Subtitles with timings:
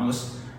[0.00, 0.12] 那个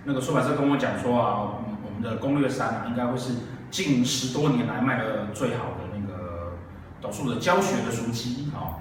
[0.06, 1.42] 那个出版社跟我讲说啊，
[1.84, 3.34] 我们的攻略三啊，应该会是
[3.72, 6.54] 近十多年来卖的最好的那个
[7.02, 8.80] 斗数的教学的书籍啊。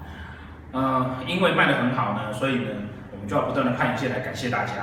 [0.71, 2.69] 呃，因为卖的很好呢，所以呢，
[3.11, 4.73] 我们就要不断的派一些来感谢大家，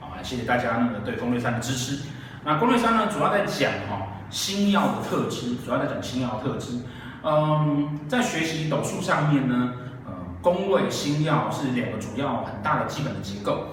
[0.00, 2.06] 啊，谢谢大家那个对攻略三的支持。
[2.44, 6.78] 那攻略三呢，主要在讲哈星曜的特质，主要在讲星曜特质。
[7.22, 9.74] 嗯，在学习斗数上面呢。
[10.06, 13.66] 呃宫位星曜是两个主要很大的基本的结构，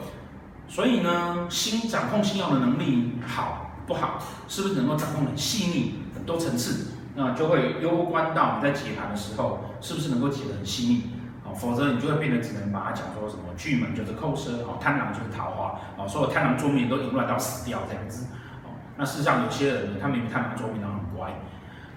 [0.68, 11.04] 所以呢，心掌控信用的能力好不好，是不是能够掌控很细腻、很多层次，那就会攸关到你在解盘的时候，是不是能够解得很细腻
[11.46, 11.56] 啊？
[11.56, 18.28] 否则你就会变得只能把它讲说什么巨门就是扣奢，哦，贪狼就是桃花，哦，所有贪狼桌面都淫乱到死掉这样子，
[18.66, 21.34] 哦，那事实上有些人呢，他明明贪狼桌面然后很乖，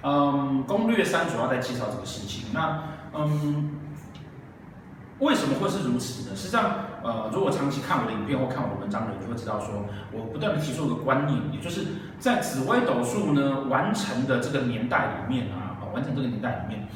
[0.05, 2.84] 嗯，攻略三主要在介绍这个事情，那
[3.15, 3.80] 嗯。
[5.21, 6.35] 为什么会是如此呢？
[6.35, 11.83] 实际上，呃，如果长期看我的影片或看我的文章的人，就会知道说，我不断地提出一个观念，也就是
[12.19, 16.89] 在紫微斗数呢完成的这个年代里面啊，完成这个年代里面，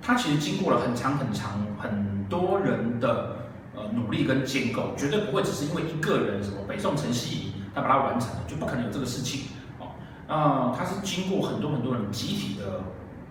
[0.00, 3.36] 它其实经过了很长很长很多人的
[3.74, 9.90] 呃努力跟建构，绝对不会只是因为一个人什么北宋陈希夷他把它完成了，就不可能有这个事情哦。
[10.28, 12.82] 啊、呃，它是经过很多很多人集体的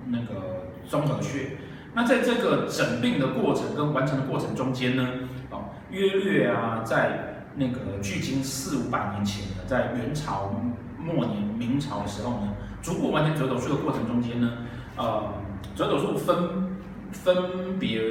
[0.07, 1.57] 那个综合学。
[1.93, 5.09] 那在这个整病的过程跟完成的过程中间呢，
[5.49, 10.53] 哦，约略啊，在那个距今四五百年前呢，在元朝
[10.97, 14.59] 末年、明朝的时候呢，逐步完成折斗术的过程中间呢，
[14.95, 15.33] 呃，
[15.75, 16.77] 折斗术分
[17.11, 18.01] 分别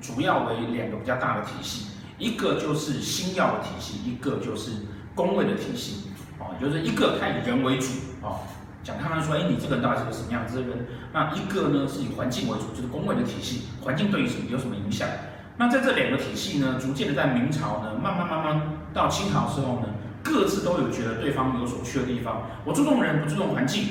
[0.00, 1.86] 主要为两个比较大的体系，
[2.18, 4.72] 一个就是星曜的体系，一个就是
[5.14, 6.10] 宫位的体系，
[6.40, 7.86] 哦，就是一个它以人为主，
[8.20, 8.40] 哦。
[8.82, 10.86] 讲他们说，哎，你这个人到底是个什么样子的人？
[11.12, 15.06] 那一个呢是以环境为主，就是宫位的体系，环境对于什么有什么影响？
[15.58, 18.62] 那在这两个体系呢，逐渐的在明朝呢，慢慢慢慢
[18.94, 19.88] 到清朝之后呢，
[20.22, 22.42] 各自都有觉得对方有所缺的地方。
[22.64, 23.88] 我注重人，不注重环境，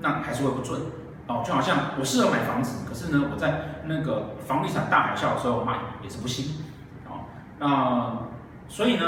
[0.00, 0.80] 那还是会不准
[1.26, 1.42] 哦。
[1.46, 6.64] 就好像我适合买房子，可是呢，我在那个房地产大海啸的时候买也是不行
[7.06, 7.28] 哦。
[7.58, 8.18] 那
[8.66, 9.04] 所以呢，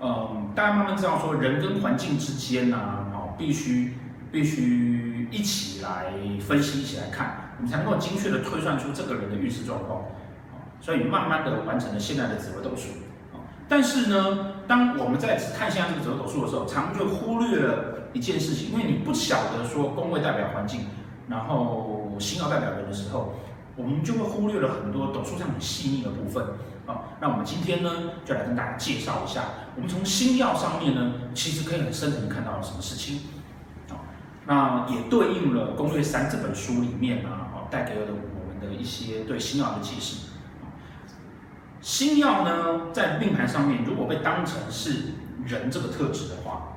[0.00, 2.78] 嗯，大家慢慢知道说，人跟环境之间呢，
[3.12, 3.98] 哦，必须。
[4.32, 6.06] 必须一起来
[6.40, 10.06] 分析，一起来看，你才能够精确的推算出这个人的运势状况。
[10.80, 12.88] 所以慢慢的完成了现在的紫微斗数。
[13.68, 20.86] 但是呢，当我们在看现在这个紫微斗数的时候，常常就忽略了一件事情，因为你不晓得说宫位代表环境，
[21.28, 23.34] 然后星曜代表人的时候，
[23.76, 26.44] 我们就会忽略了很多斗数上很细腻的部分。
[26.84, 27.90] 啊，那我们今天呢，
[28.24, 29.44] 就来跟大家介绍一下，
[29.76, 33.20] 我们从星曜上面呢，其实可以很深层的看到什么事情。
[34.46, 40.30] 那也对应了《攻略三》这本书里面啊，哦，带给了我们的一些对星曜的解释。
[41.80, 45.14] 星曜呢，在命盘上面，如果被当成是
[45.44, 46.74] 人这个特质的话，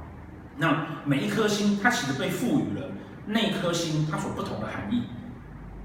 [0.58, 2.92] 那每一颗星它其实被赋予了
[3.26, 5.04] 那颗星它所不同的含义，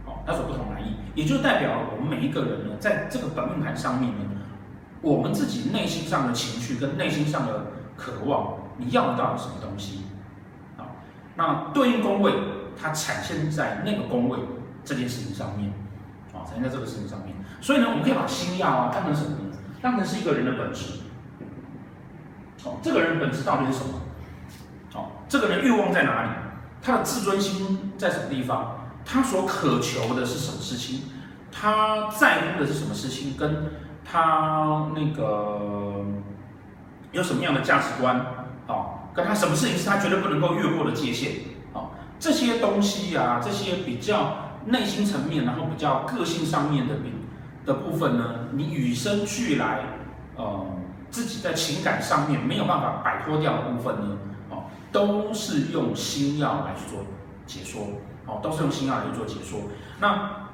[0.07, 4.31] 哦，它所不同的含义，也就代表我们每一个人呢，在这个本命盘上面呢，
[5.01, 10.01] 我们自己内心上的情绪跟内心上的渴望，你要得到什么东西？
[11.41, 12.35] 那对应宫位，
[12.79, 14.39] 它产生在那个宫位
[14.85, 15.73] 这件事情上面，
[16.35, 17.35] 啊，产生在这个事情上面。
[17.63, 19.57] 所以呢，我们可以把星曜啊当成什么呢？
[19.81, 21.01] 当成是一个人的本质。
[22.65, 23.95] 哦，这个人本质到底是什么？
[24.93, 26.29] 哦，这个人欲望在哪里？
[26.83, 28.91] 他的自尊心在什么地方？
[29.07, 31.05] 他所渴求的是什么事情？
[31.51, 33.35] 他在乎的是什么事情？
[33.39, 33.71] 跟
[34.05, 36.05] 他那个
[37.13, 38.27] 有什么样的价值观？
[38.67, 39.00] 哦。
[39.15, 41.33] 跟他什么事情是他绝对不能够越过的界限？
[41.73, 44.37] 哦，这些东西啊，这些比较
[44.67, 46.95] 内心层面，然后比较个性上面的
[47.65, 49.81] 的部分呢，你与生俱来，
[50.37, 50.67] 呃，
[51.11, 54.19] 自己在情感上面没有办法摆脱掉的部分呢，
[54.51, 57.05] 哦，都是用星曜来去做
[57.47, 57.83] 解说，
[58.27, 59.61] 哦，都是用星曜来去做解说。
[59.99, 60.49] 那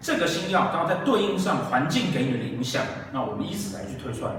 [0.00, 2.82] 这个星曜，然后在对应上环境给你的影响，
[3.12, 4.32] 那我们以此来去推算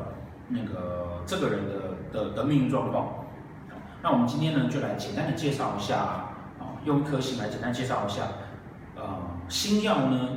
[0.50, 1.74] 那个这个人的
[2.12, 3.22] 的的命运状况。
[4.03, 8.23] 那我们今天呢，就来简单的介绍一下啊，用一颗星来简单介绍一下，
[8.97, 9.01] 呃，
[9.47, 10.29] 星曜呢，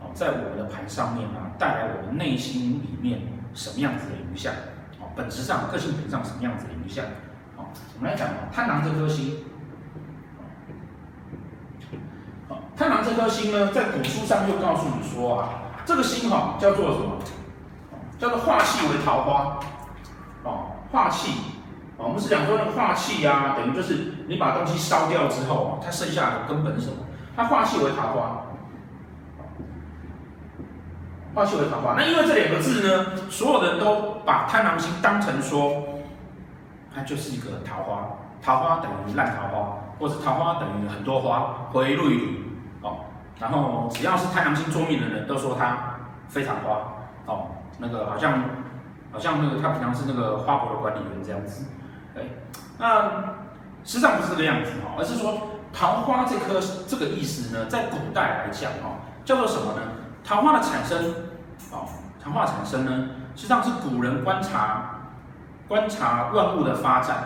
[0.00, 3.20] 哦，在我们的盘上面啊，带来我们内心里面
[3.54, 4.52] 什么样子的影响？
[5.00, 7.04] 哦，本质上、个性本质上什么样子的影响？
[7.56, 9.36] 好，我们来讲贪狼这颗星，
[12.48, 15.48] 好，贪狼这颗星呢，在古书上又告诉你说啊，
[15.86, 17.18] 这个星哈叫做什么？
[18.18, 19.60] 叫做化气为桃花，
[20.42, 21.61] 哦，化气。
[22.02, 26.96] 我们是讲说那化气呀，等于就是你把东西烧掉之后啊，它剩下的根本是什么？
[27.36, 28.42] 它化气为桃花。
[31.34, 31.94] 化气为桃花。
[31.96, 35.82] 那因为这两个字呢，所有人都把贪狼星当成说，
[36.94, 38.08] 它就是一个桃花，
[38.42, 42.44] 桃花等于烂桃花，或者桃花等于很多花，回绿
[42.82, 43.06] 哦。
[43.40, 46.82] 然后只要是贪狼星坐命的人都说它非常花
[47.26, 47.46] 哦，
[47.78, 48.40] 那个好像
[49.10, 51.64] 好像那个他平常是那个花博的管理员这样子，
[52.14, 52.38] 对，
[52.78, 53.10] 那
[53.84, 59.80] 实际上不是这个样子哦，而是说桃花这颗这个意思呢，在古代来讲哦，叫做什么呢？
[60.22, 61.14] 桃花的产生，
[61.70, 61.88] 哦，
[62.22, 65.10] 桃花产生呢，实际上是古人观察
[65.66, 67.16] 观察万物的发展，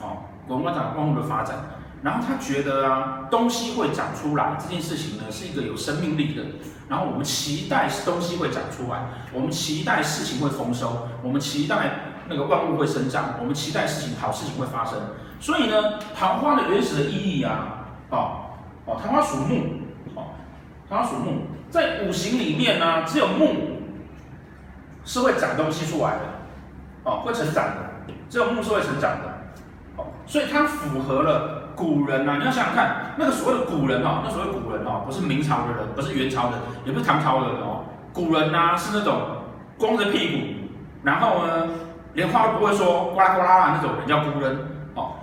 [0.00, 1.56] 哦，古人观察万物的发展，
[2.02, 6.42] 然后他觉得啊，东西会长出来这件事情呢，是一个有生命力的，
[6.88, 9.00] 然后我们期待东西会长出来，
[9.34, 11.90] 我们期待事情会丰收，我们期待
[12.30, 14.96] 那个万物会生长，我们期待事情好事情会发生，
[15.40, 18.54] 所以呢，桃花的原始的意义啊，哦，
[18.86, 19.80] 哦，桃花属木。
[20.14, 20.22] 哦，
[20.88, 23.54] 桃花属木，在五行里面呢，只有木
[25.04, 26.20] 是会长东西出来的，
[27.04, 29.38] 哦，会成长的，只有木是会成长的，
[29.96, 32.36] 哦，所以它符合了古人呐、啊。
[32.38, 39.20] 你要想想看，那个所谓的古人哦，那所谓古人哦，不是明朝的人，不是元朝的，也不是唐朝的人哦，古人呐、啊、是那种
[39.78, 40.68] 光着屁股，
[41.02, 41.68] 然后呢，
[42.14, 44.58] 连话都不会说，呱啦呱啦啦那种人叫古人
[44.94, 45.14] 哦。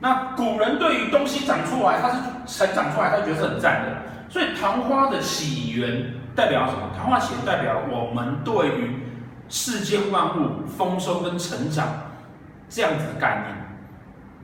[0.00, 3.96] 那古人对于东西长出来，它是成长出来，他觉得是很赞的。
[4.28, 6.90] 所以桃花的起源代表什么？
[6.98, 9.02] 桃花起源代表我们对于
[9.48, 11.86] 世间万物丰收跟成长
[12.68, 13.56] 这样子的概念，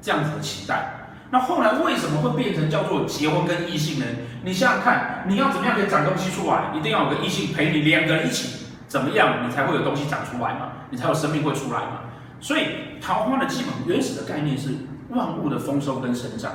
[0.01, 1.01] 这样子的期待。
[1.31, 4.07] 那后来为什么会变成叫做结婚跟异性呢？
[4.45, 6.71] 你想想看，你要怎么样可以长东西出来？
[6.75, 10.73] 一定要有个异性陪你，两个人一起怎么样，你才会有东西长出来嘛？
[10.91, 12.01] 你才有生命会出来嘛？
[12.41, 14.69] 所以桃花的基本原始的概念是
[15.09, 16.53] 万物的丰收跟生长。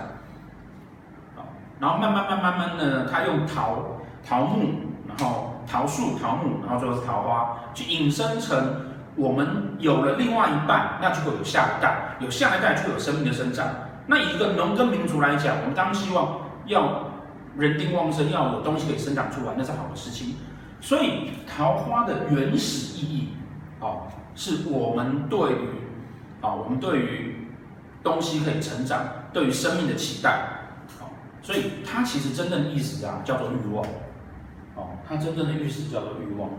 [1.80, 3.80] 然后慢慢慢慢慢呢，他用桃
[4.24, 4.70] 桃木，
[5.08, 8.86] 然后桃树桃木，然后最后是桃花，去引申成
[9.16, 13.66] 我们有了另外一半，那就会有下一代，有下一代就有生命的生长。
[14.06, 17.10] 那以一个农耕民族来讲，我们当然希望要
[17.58, 20.36] 人丁旺盛，要有东西可以生长出来，那是好的事情。
[20.80, 23.30] 所以桃花的原始意义，
[23.80, 25.70] 哦，是我们对于
[26.42, 27.48] 啊，我们对于
[28.04, 29.02] 东西可以成长，
[29.34, 30.30] 对于生命的期待。
[31.00, 31.08] 哦
[31.40, 33.86] 所以它其实真正的意思啊，叫做欲望，
[34.76, 36.50] 哦，它真正的意思叫做欲望，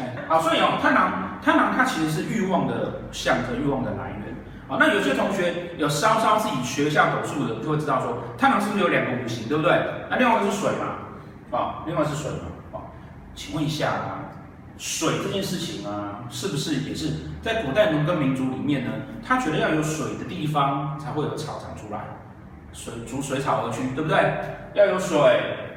[0.00, 4.34] 哎，好，所以哦，贪狼，贪狼它其实是欲望的象征，欲望的来源，
[4.68, 9.78] 啊，那有些同学有稍稍自己学一下斗数的，就会知道说，贪狼是不是有两个五行，对不对？
[10.08, 12.48] 那另外一个是水嘛，啊，另外是水嘛，
[13.38, 14.34] 请问一下啊，
[14.76, 18.90] 水这件事情啊，是不是也是在古代农耕民族里面呢？
[19.24, 22.00] 他觉得要有水的地方才会有草长出来。
[22.72, 24.18] 水逐水草而居，对不对？
[24.74, 25.18] 要有水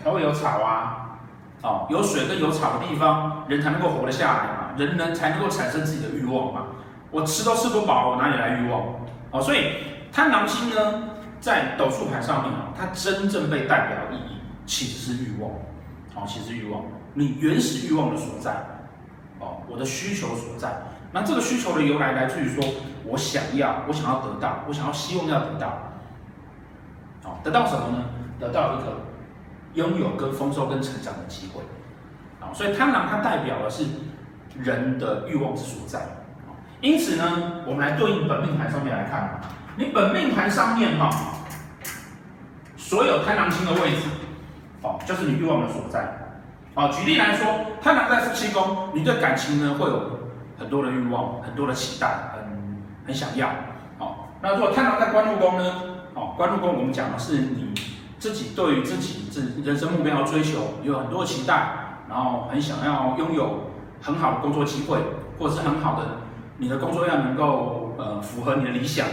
[0.03, 1.19] 才会有草啊，
[1.61, 6.63] 哦，有水跟有草的地方，人才能够活得下来嘛，人能才能够产生自己的欲望嘛。
[7.11, 8.81] 我吃都吃不饱，我哪里来欲望？
[9.29, 9.75] 哦，所以
[10.11, 15.51] 贪狼星呢，在斗数盘上面啊，它真正被代表的意义其实是欲望，
[16.15, 18.51] 哦，其实欲望，你原始欲望的所在，
[19.39, 20.81] 哦，我的需求所在。
[21.13, 22.63] 那这个需求的由来来自于说，
[23.05, 25.67] 我想要，我想要得到，我想要希望要得到。
[27.23, 28.05] 哦，得到什么呢？
[28.39, 29.05] 得到一个
[29.73, 31.61] 拥有跟丰收跟成长的机会。
[32.39, 33.85] 啊，所以贪狼它代表的是
[34.57, 36.01] 人的欲望之所在。
[36.81, 39.39] 因此呢，我们来对应本命盘上面来看，
[39.77, 41.09] 你本命盘上面哈，
[42.75, 44.07] 所有贪狼星的位置，
[44.81, 46.17] 哦，就是你欲望的所在。
[46.73, 47.47] 哦，举例来说，
[47.81, 50.19] 贪狼在夫妻宫，你对感情呢会有
[50.57, 53.49] 很多的欲望，很多的期待，很很想要。
[53.99, 55.83] 哦，那如果贪狼在官禄宫呢？
[56.13, 57.73] 哦，官禄宫我们讲的是你
[58.19, 63.71] 自己对于自己自人生目标追求有很多期待，然后很想要拥有
[64.01, 64.97] 很好的工作机会，
[65.37, 66.05] 或者是很好的
[66.57, 69.05] 你的工作要能够呃符合你的理想。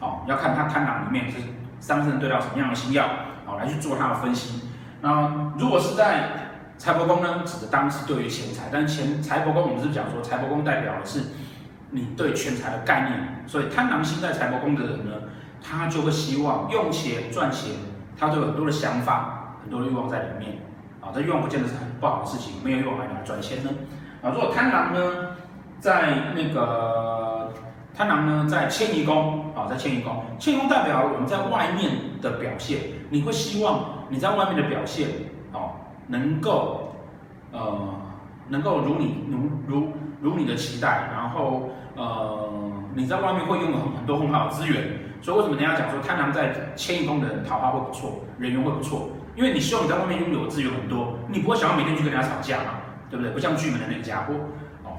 [0.00, 1.38] 哦，要看他贪狼里面是
[1.78, 3.04] 三个人对到什么样的星曜，
[3.46, 4.62] 好来去做他的分析。
[5.00, 11.20] 那如果是在财帛宫呢，指的当然是对于钱财，但钱财帛宫我们是讲说财帛宫代表的是
[11.90, 15.12] 你对钱财的概念，所以贪狼星在财帛宫的人呢。
[15.68, 17.72] 他就会希望用钱赚钱，
[18.16, 20.58] 他都有很多的想法，很多的欲望在里面
[21.00, 21.10] 啊。
[21.12, 23.70] 这欲望不见得是很不好的事情，没有欲望来哪赚钱呢？
[24.22, 25.36] 啊，如果贪狼呢，
[25.80, 27.52] 在那个
[27.96, 32.78] 贪狼呢，在迁移宫啊，在迁移宫，迁移宫代表我们在外面的表现，
[33.10, 35.08] 你会希望你在外面的表现
[35.52, 35.72] 哦，
[36.06, 36.94] 能够
[37.52, 37.94] 呃，
[38.48, 42.50] 能够如你如如如你的期待，然后呃，
[42.94, 44.98] 你在外面会拥有很多很好的资源。
[45.22, 49.08] 所以为什么人家讲说贪狼在迁移宫的人桃花会不错，人缘会不错？
[49.34, 52.74] 因为你希望你在外面拥有的资源很多，你不会想要每天去跟人家吵架嘛，
[53.10, 53.32] 对不对？
[53.32, 54.34] 不像巨门的那个家伙，
[54.84, 54.98] 哦，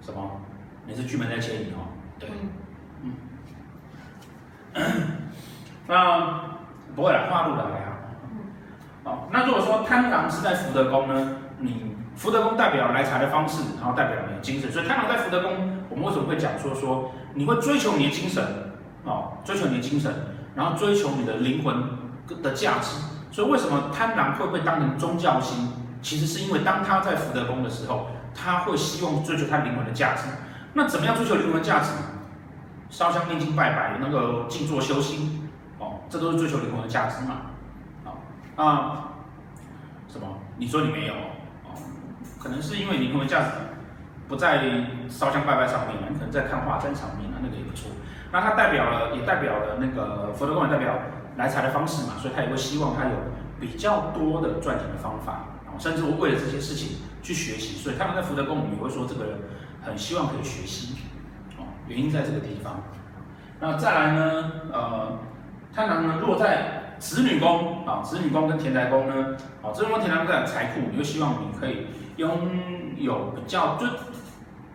[0.00, 0.40] 什么？
[0.86, 1.88] 你是巨门在迁移哦？
[2.18, 2.28] 对，
[3.02, 3.12] 嗯，
[5.86, 6.53] 那
[6.94, 7.92] 不会了，化禄的还好。
[9.04, 11.36] 哦，那如果说贪狼是在福德宫呢？
[11.58, 18.44] 你福德宫代表来财的方式，然后代表你的精神，所以贪狼在福德宫，我们为什么会讲说说你会追求你的精神，
[19.04, 20.12] 哦，追求你的精神，
[20.54, 21.82] 然后追求你的灵魂
[22.42, 23.00] 的价值。
[23.30, 25.68] 所以为什么贪狼会被当成宗教心？
[26.00, 30.22] 其实是因为当他在福德宫的时候，他会希望追求他灵魂的价值。
[30.74, 31.90] 那怎么样追求灵魂的价值？
[32.90, 35.43] 烧香念经拜拜，那个静坐修心，哦，
[36.08, 37.52] 这都是追求灵魂的价值嘛。
[38.56, 39.08] 啊，
[40.08, 40.26] 什么？
[40.56, 41.14] 你说你没有？
[41.64, 41.74] 哦，
[42.38, 43.50] 可能是因为灵魂的价值
[44.28, 44.62] 不在
[45.08, 47.90] 烧香拜拜上面，你可能在看画展上面，那个也不错。
[48.30, 50.94] 那它代表了，也代表了那个福德宫也代表
[51.36, 53.16] 来财的方式嘛，所以他也会希望他有
[53.58, 55.46] 比较多的赚钱的方法，
[55.78, 57.76] 甚至会为了这些事情去学习。
[57.76, 59.38] 所以他们在福德宫，我们也会说这个人
[59.82, 60.94] 很希望可以学习，
[61.58, 62.80] 哦，原因在这个地方。
[63.58, 64.52] 那再来呢？
[64.72, 65.18] 呃，
[65.74, 66.80] 贪狼呢落在。
[66.96, 72.30] 子女宫啊，子女宫跟田宅宫呢，啊，子女宫田宅宫在财库，你就希望你可以拥
[72.96, 73.88] 有比较对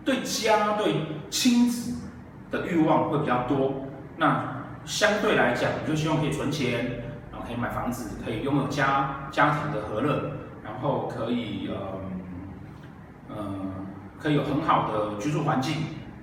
[0.04, 0.94] 对家对
[1.30, 2.08] 亲子
[2.50, 3.86] 的欲望会比较多。
[4.18, 7.02] 那相对来讲，你就希望可以存钱，
[7.32, 11.70] 然后可以买房子，可以拥有家家庭的和乐，然后可以
[13.28, 13.46] 呃呃
[14.20, 15.74] 可以有很好的居住环境，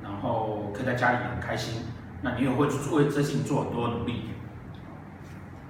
[0.01, 1.81] 然后可以在家里很开心。
[2.22, 4.29] 那你也会为这事情做很多努力。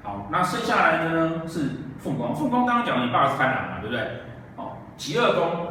[0.08, 2.34] 好，那剩下来的呢是父母宫。
[2.34, 4.02] 父母宫刚刚讲，你爸爸是贪狼嘛，对不对？
[4.56, 5.68] 哦，疾厄宫，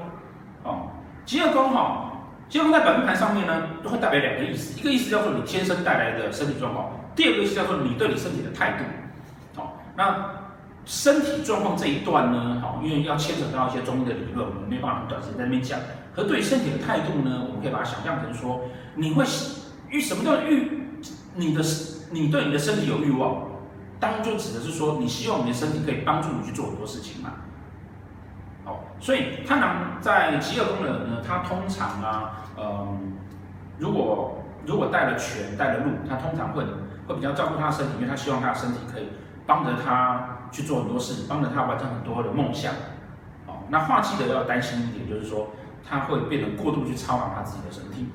[0.63, 0.91] 哦，
[1.25, 2.13] 疾厄宫哈，
[2.47, 8.85] 疾厄宫在本命盘上面呢，都会代表两个意思，一个意思叫做你天生带来的身体状况，第二个意思叫做你对你身体的态度。
[9.59, 10.37] 好，那
[10.85, 15.81] 身体状况这一段呢，好，因为要牵扯到一些中医的理论，我们没办法很短时间在那边讲。
[16.15, 18.61] 可对身体的态度呢，我们可以把它想象成说，
[18.97, 19.25] 你会
[19.89, 20.83] 欲什么叫欲？
[21.35, 21.63] 你的
[22.11, 23.56] 你对你的身体有欲望。
[23.99, 27.31] 当就指的是说，你希望你的身体可以帮助你去做很多事情嘛？
[28.65, 33.13] 哦，所以贪狼在疾厄宫的人呢，他通常啊，嗯，
[33.79, 36.65] 如果如果带了权带了禄，他通常会
[37.07, 39.09] 会比较照顾他的身体，因为他希望他的身体可以
[39.47, 42.73] 帮着他去做很多事，帮着他完成很多的梦想。
[43.47, 45.49] 哦，那化忌的要担心一点，就是说
[45.89, 48.11] 他会变得过度去操劳他自己的身体。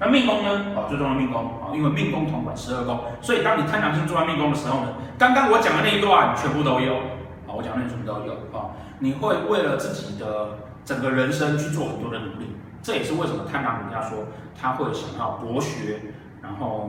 [0.00, 0.64] 那命宫呢？
[0.74, 4.88] 哦，最重要命宫啊，因为命宫统管十二宫，所以当你贪狼星坐在命宫的时候呢，
[5.18, 6.96] 刚刚我讲的那一段全部都有
[7.44, 8.72] 啊，我讲的那全部都有啊。
[8.98, 14.24] 你会为了自己的整个人生去做很多的努力，这也是为什么贪狼人家说
[14.58, 16.00] 他会想要博学，
[16.40, 16.88] 然后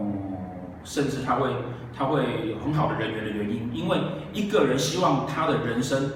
[0.86, 1.50] 甚至他会
[1.94, 3.98] 他会有很好的人缘的原因，因为
[4.32, 6.12] 一个人希望他的人生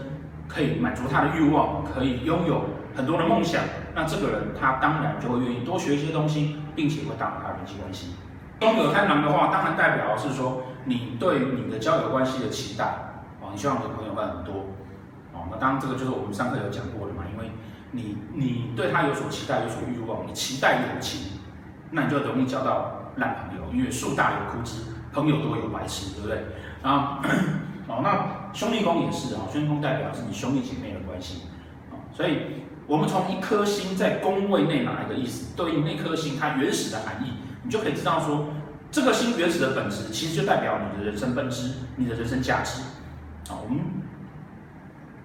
[0.48, 2.62] 可以满足他的欲望，可以拥有
[2.96, 3.62] 很多的梦想，
[3.94, 6.58] 那这个人他当然就会愿意多学一些东西。
[6.76, 8.16] 并且会打好他的人际关系。
[8.60, 12.84] 宫有贪狼的话，当然代表是说你对你的交友关系的期待
[13.40, 14.76] 哦，你希望你的朋友会很多
[15.32, 15.48] 哦。
[15.50, 17.50] 那当然这个就是我们上课有讲过的嘛，因为
[17.92, 21.40] 你你对他有所期待，有所欲望，你期待友情，
[21.92, 24.82] 那你就容易交到烂朋友，因为树大有枯枝，
[25.14, 26.44] 朋友多有白痴，对不对？
[26.82, 27.22] 啊，
[27.88, 31.44] 哦，那兄弟宫也是啊，兄弟宫代表是你兄弟姐妹的关系
[31.90, 32.65] 啊，所以。
[32.88, 38.46] 我们从一颗星在宫位内哪一个意思，对应那颗星它原始的含义，你就可以知道说，
[38.92, 42.82] 这个星原始的本质其实就代表你的人生本质，你的人生价值。
[43.50, 43.80] 啊，我们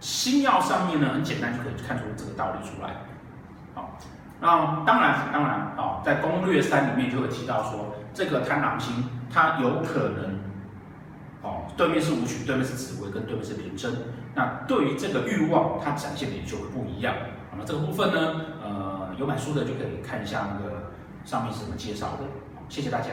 [0.00, 2.97] 星曜上面呢，很简单就可以看出这个道理出来。
[3.75, 3.99] 好，
[4.40, 10.38] 那当然当然啊，在攻略三里面就会提到说，这个贪狼星它有可能，
[11.43, 13.93] 哦，对面是武曲，对面是紫微，跟对面是廉贞。
[14.35, 17.14] 那对于这个欲望，它展现的也就会不一样。
[17.59, 20.90] 那这个部分呢呃有买书的就可以看一下那个
[21.25, 22.25] 上面是怎么介绍的。
[22.69, 23.11] 谢谢大家。